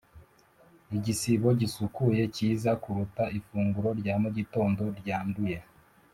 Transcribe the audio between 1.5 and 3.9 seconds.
gisukuye cyiza kuruta ifunguro